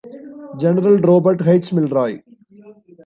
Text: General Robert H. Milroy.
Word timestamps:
General 0.59 0.97
Robert 0.97 1.45
H. 1.45 1.73
Milroy. 1.73 2.23